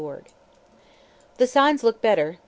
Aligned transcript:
"The 1.37 1.45
signs 1.45 1.83
look 1.83 2.01
better. 2.01 2.39